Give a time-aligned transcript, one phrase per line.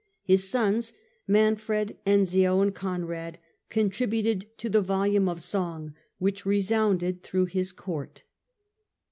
[0.23, 0.93] His sons,
[1.27, 3.37] Manfred, Enzio and Conrad
[3.69, 8.23] contributed to the volume of song which resounded through his Court.